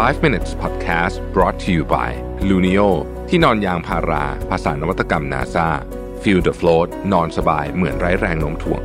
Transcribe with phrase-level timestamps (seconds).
[0.00, 2.10] 5 minutes podcast brought to you by
[2.48, 2.88] Luno
[3.28, 5.68] ที่นอนยางพารา ภาษานวัตกรรม NASA
[6.22, 8.82] feel the float นอนสบายเหมือนไร้แรงโน้มถ่วง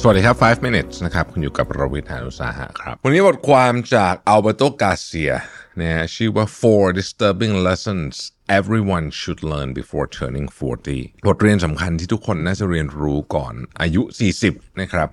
[0.00, 5.32] สวัสดีครับ 5 minutes นะครับ คุณอยู่กับรวิทยานุสาหะครับ วันนี้บทความจากอัลเบโตกาเซีย
[5.80, 8.12] นะฮะชื่อว่า four disturbing lessons
[8.58, 10.46] everyone should learn before turning
[10.88, 14.02] 40 บทเรียนสำคัญที่ทุกคนน่าจะเรียนรู้ก่อนอายุ
[14.42, 15.08] 40 นะครับ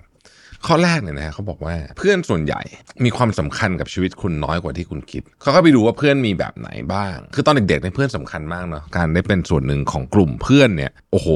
[0.66, 2.62] ข้อแรกเนี่ยนะฮะเขาบอกว่าเพื่อนส่วนใหญ่
[3.04, 11.28] มีความสำคัญกับชีวิตคุณน้อยกว่าที่คุณคิด เขาก็ไปดูว่าเพื่อนมีแบบไหนบ้าง คือตอนเด็กๆเนี่ยเพื่อนสำคัญมากเนาะการได้เป็นส่วนหนึ่งของกลุ่มเพื่อนเนี่ยโอ้โห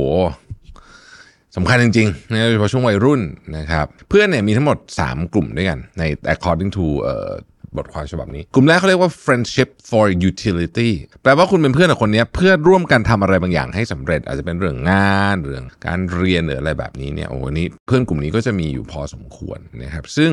[1.57, 3.21] สำคัญจริงๆนะโดยเฉพาะช่วงวัยรุ่น
[3.57, 6.03] นะครับ เพื่อนเนี่ยมีทั้งหมด 3 กลุ่มด้วยกันใน
[6.33, 7.31] according to เอ่อ
[7.79, 10.91] บทความฉบับนี้ กลุ่มแรกเขาเรียกว่า friendship for utility
[11.23, 20.33] แปลว่าคุณเป็นเพื่อนกับคนนี้เพื่อร่วมกันทำอะไรบางอย่างให้สำเร็จ อาจจะเป็นเรื่องงานเรื่องการเรียนหรืออะไรแบบนี้เนี่ยโอ้นี้เพื่อนกลุ่มนี้ก็จะมีอยู่พอสมควรนะครับซึ่ง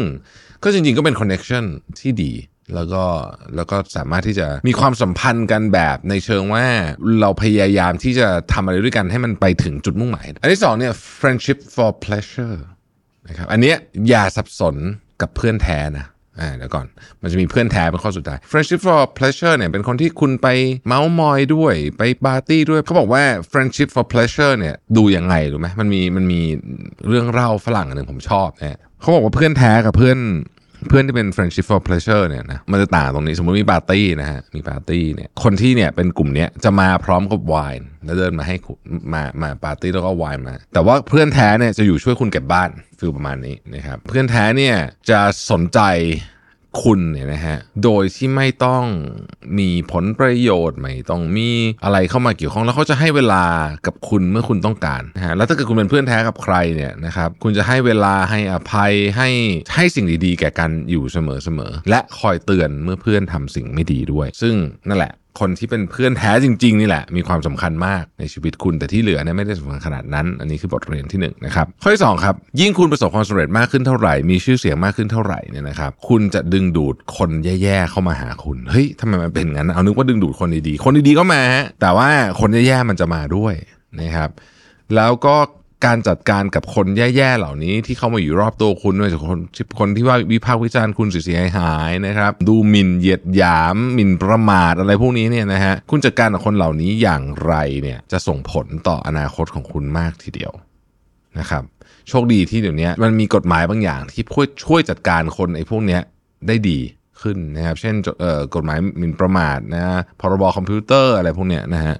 [0.63, 1.65] ก็จริงๆก็เป็น connection
[2.01, 2.33] ที่ดี
[2.75, 3.03] แล้วก็
[3.55, 6.65] แล้วก็สามารถที่จะมีความสัมพันธ์กันแบบในเชิงว่า
[7.21, 12.57] เราพยายามที่จะทำอะไรด้วยกันให้มันไปถึงจุดมุ่งหมาย อันที่สองเนี่ย friendship for pleasure
[13.27, 13.77] นะครับอันเนี้ย
[14.09, 14.75] อย่าสับสน
[15.21, 16.05] กับเพื่อนแท้นะ
[16.39, 16.85] อ่าเดี๋ยวก่อน
[17.21, 20.47] มันจะมีเพื่อนแท้เป็นข้อสุดท้าย friendship for pleasure เนี่ยเป็นคนที่คุณไป
[20.87, 26.41] เมาส์มอยด้วยไปปาร์ตี้ด้วยเขาบอกว่า friendship for pleasure เนี่ยดูยังไงรู้ไหมมันมีมันมี
[27.07, 30.17] เรื่องเล่าฝรั่งอันหนึ่งผมชอบนะเขาบอกว่าเพื่อนแท้กับเพื่อน
[30.89, 38.55] เพื่อนที่เป็น friendship for pleasure เนี่ยนะมันจะต่างตรงนี้สมมติมีปาร์ตี้นะฮะมีปาร์ตี้เนี่ยคนที่เนี่ยเป็นกลุ่มเนี้ยจะมาพร้อมกับไวน์แล้วเดินมาให้
[39.13, 44.75] มามาปาร์ตี้แล้วก็ไวน์มา แต่ว่าเพื่อนแท้เนี่ยจะอยู่ช่วยคุณเก็บบ้าน feel ประมาณนี้นะครับเพื่อนแท้เนี่ย
[45.09, 45.19] จะ
[45.51, 45.79] สนใจ
[46.81, 48.83] คุณเนี่ยนะฮะโดยที่ไม่ต้อง
[49.59, 51.49] มีผลประโยชน์ไม่ต้องมี
[51.83, 53.43] อะไรเข้ามาเกี่ยวข้องแล้วเขาจะให้เวลา
[53.85, 59.29] กับคุณเมื่อคุณต้องการนะฮะแล้วถ้าเกิดคุณเป็นเพื่อนแท้กับใครเนี่ยนะครับคุณจะให้เวลาให้อภัยให้
[59.75, 64.55] ให้สิ่งดีๆ แก่กันอยู่เสมอๆและคอยเตือนเมื่อเพื่อนทำสิ่งไม่ดีด้วย ซึ่ง
[64.87, 77.29] นั่นแหละ คนที่เป็นเพื่อนแท้จริง ๆ นี่แหละ มีความสำคัญมากในชีวิตคุณแต่ที่เหลือเนี่ยไม่ได้สำคัญขนาดนั้น อันนี้คือบทเรียนที่1นงนะครับข้อที่2ครับยิ่งคุณประสบความสำเร็จมากขึ้นเท่าไหร่ มีชื่อเสียงมากขึ้นเท่าไหร่เนี่ยนะครับคุณจะดึงดูดคน
[77.61, 83.53] แย่ๆเข้ามาหาคุณเฮ้ยทำไมมันเป็นงั้นเอานึกว่าดึงดูดคนดีๆคนดีๆก็มาฮะแต่ว่าคนแย่ๆมันจะมาด้วย
[84.01, 84.29] นะครับ
[84.95, 85.35] แล้วก็
[85.85, 89.39] การจัดการกับคนแย่ๆเหล่านี้ที่เข้ามาอยู่รอบตัวคุณไม่ว่าจะคน
[89.79, 100.53] คนที่ว่าวิพากษ์วิจารณ์คุณเสียหายนะครับ ดูหมิ่นเหยียดหยามหมิ่นประมาทอะไรพวกนี้เนี่ยนะฮะคุณจัดการกับคนเหล่านี้อย่างไรเนี่ยจะส่งผลต่ออนาคตของคุณมากทีเดียว
[101.39, 101.63] นะครับ
[102.09, 106.01] โชคดีที่เดี๋ยวนี้มันมีกฎหมายบางอย่างที่ช่วยช่วยจัดการคนไอ้พวกเนี้ย
[106.47, 106.79] ได้ดี
[107.21, 109.85] ขึ้นนะครับ เช่นเอ่อกฎหมายหมิ่นประมาทนะ
[110.19, 111.95] พรบคอมพิวเตอร์อะไรพวกเนี้ยนะฮะ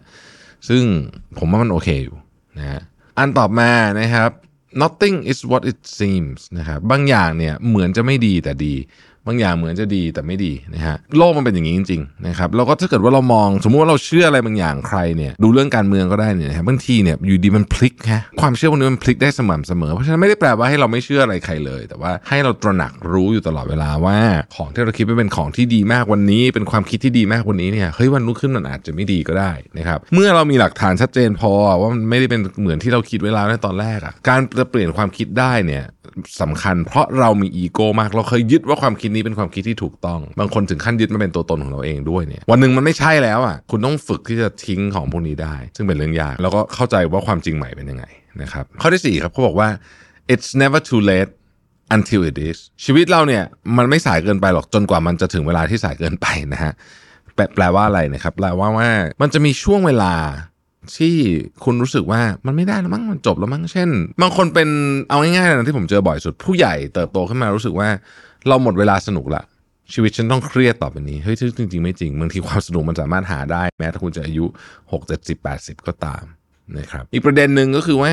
[0.70, 0.84] ซึ่ง
[1.38, 2.18] ผมว่ามันโอเคอยู่
[2.58, 2.82] นะฮะ
[3.18, 4.31] อันต่อมานะครับ
[4.84, 8.75] nothing is what it seems นะครับบางอย่างเนี่ยเหมือนจะไม่ดีแต่ดี
[9.28, 24.18] บางอย่างเหมือนจะดีแต่ไม่ดีนะฮะโลกมันเป็นอย่างนี้จริงๆนะครับแล้วก็ถ้าเกิดว่าเรามองสมมุติว่าเราเชื่ออะไรบางอย่างใครเนี่ยดูเรื่องการเมืองก็ได้เนี่ยนะครับบางทีเนี่ยอยู่ดีมันพลิกฮะความเชื่อพวกนี้มันพลิกได้สม่ำเสมอ เพราะฉะนั้นไม่ได้แปลว่าให้เราไม่เชื่ออะไรใครเลย แต่ว่าให้เราตระหนักรู้อยู่ตลอดเวลาว่า
[24.56, 31.52] ของที่เราคิดว่าเป็นของที่ดีมากวันนี้ เป็นความคิดที่ดีมากวันนี้เนี่ยเฮ้ยวันรุ่งขึ้นมันอาจจะไม่ดีก็ได้นะครับเมื่อเรามีหลักฐานชัดเจนพอ
[31.82, 35.84] ว่ามันไม่ได้เป็นเหมือนที่เราคิดไว้แล้วในตอนแรกอะการจะเปลี่ยนความคิดได้เนี่ย
[36.41, 48.06] สำคัญ เพราะเรามีอีโก้มาก เราเคยยึดว่าความคิดนี้เป็นความคิดที่ถูกต้อง บางคนถึงขั้นยึดมาเป็นตัวตนของเราเองด้วยเนี่ยวันหนึ่งมันไม่ใช่แล้วอะคุณต้องฝึกที่จะทิ้งของพวกนี้ได้ ซึ่งเป็นเรื่องยากแล้วก็เข้าใจว่าความจริงใหม่เป็นยังไง
[48.41, 49.69] นะครับข้อที่สี่ครับเขาบอกว่า
[50.34, 51.31] it's never too late
[51.96, 53.44] until it is ชีวิตเราเนี่ย
[53.78, 56.74] มันไม่สายเกินไปหรอกจนกว่ามันจะถึงเวลาที่สายเกินไปนะฮะ
[57.35, 58.90] แปลแปลว่าอะไรนะครับแปลว่าว่า
[59.22, 60.13] มันจะมีช่วงเวลา
[60.98, 61.16] ที่
[61.64, 63.90] คุณรู้สึกว่ามันไม่ได้แล้วมั้งมันจบแล้วมั้งเช่น
[64.22, 64.70] บางคนเป็น
[65.10, 67.90] เอาง่ายๆนะที่ผมเจอบ่อยสุด ผู้ใหญ่เติบโตขึ้นมารู้สึกว่า
[68.48, 69.44] เราหมดเวลาสนุกละ
[69.94, 74.46] ชีวิตฉันต้องเครียดต่อไปนี้เฮ้ยจริงๆไม่จริงบางทีความสนุกมันสามารถหาได้ แม้ถ้าคุณจะอายุ
[74.92, 76.24] 6 7 0 80 ก็ตาม
[76.78, 78.12] นะครับอีกประเด็นหนึ่งก็คือว่า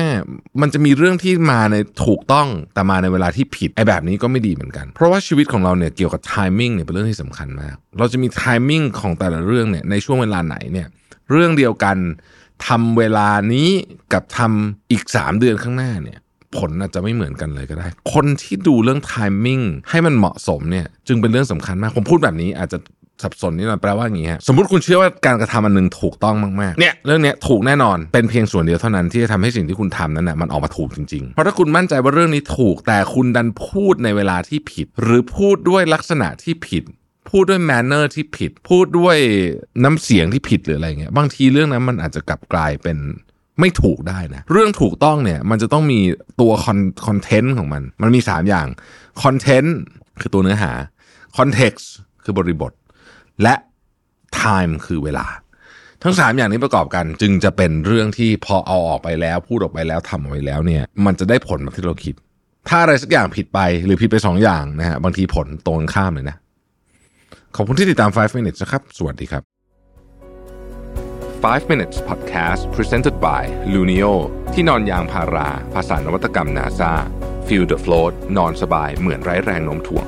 [0.61, 10.87] มันจะมีเรื่องที่มาในถูกต้องแต่มาในเวลาที่ผิดไอ้แบบนี้ก็ไม่ดีเหมือนกัน เพราะว่าชีวิตของเราเนี่ยเกี่ยวกับ timing เนี่ยเป็นเรื่องที่สำคัญมาก เราจะมี timing ของแต่ละเรื่องเนี่ยในช่วงเวลาไหนเนี่ย
[11.31, 11.97] เรื่องเดียวกัน
[12.67, 13.69] ทำเวลานี้
[14.13, 16.19] กับทำอีก 3 เดือนข้างหน้าเนี่ย
[16.57, 22.79] ผลอาจจะไม่เหมือนกันเลยก็ได้ คนที่ดูเรื่อง timing ให้มันเหมาะสมเนี่ยจึงเป็นเรื่องสำคัญมาก ผมพูดแบบนี้อาจจะ
[23.23, 36.83] สับสนนิดหน่อยแปลว่าอย่างนี้ฮะสมมติคุณเชื่อว่าการกระทำอันหนึ่งถูกต้องมากๆเนี่ยเรื่องเนี้ยถูกแน่นอนเป็นเพียงส่วนเดียวเท่านั้นที่จะทำให้สิ่งที่คุณทำนั้นนะมันออกมาถูกจริงๆ เพราะถ้าคุณมั่นใจว่าเรื่องนี้ถูกแต่คุณดันพูดในเวลาที่ผิด หรือพูดด้วยลักษณะที่ผิด
[37.31, 39.17] พูดด้วย manner ที่ผิด พูดด้วย
[39.83, 42.97] น้ำเสียงที่ผิดหรืออะไรเงี้ยบางทีเรื่องนั้นมันอาจจะกลับกลายเป็น
[43.59, 45.99] ไม่ถูกได้นะเรื่องถูกต้องเนี่ยมันจะต้องมี
[46.41, 46.51] ตัว
[47.05, 48.67] content ของมัน มันมี 3 อย่าง
[49.23, 49.77] content
[50.21, 50.71] คือตัวเนื้อหา
[51.37, 51.89] context
[52.23, 52.71] คือบริบท
[53.43, 53.55] และ
[54.39, 55.25] time คือเวลา
[56.03, 62.15] ทั้งสามอย่างนี้ประกอบกันจึงจะเป็นเรื่องที่พอเอาออกไปแล้ว พูดออกไปแล้วทำออกไปแล้วเนี่ยมันจะได้ผลแบบที่เราคิด
[62.69, 66.37] ถ้าอะไรสักอย่างผิดไปหรือผิดไปสองอย่างนะฮะบางทีผลตรงข้ามเลยนะ
[67.55, 69.43] ขอบคุณที่ติดตาม 5 minutes นะครับ สวัสดีครับ
[71.43, 73.43] 5 minutes podcast presented by
[73.73, 74.13] Luno
[74.53, 76.93] ที่นอนยางพารา ภาษานวัตกรรม NASA
[77.47, 80.05] feel the float นอนสบายเหมือนไร้แรงโน้มถ่วง